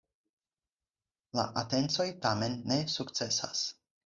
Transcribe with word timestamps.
La 1.39 1.45
atencoj 1.63 2.07
tamen 2.25 2.57
ne 2.73 2.81
sukcesas. 2.97 3.65